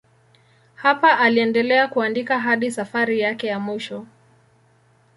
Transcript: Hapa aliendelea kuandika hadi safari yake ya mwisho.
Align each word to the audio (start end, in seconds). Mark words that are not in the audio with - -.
Hapa 0.75 1.19
aliendelea 1.19 1.87
kuandika 1.87 2.39
hadi 2.39 2.71
safari 2.71 3.19
yake 3.19 3.47
ya 3.47 3.59
mwisho. 3.59 4.05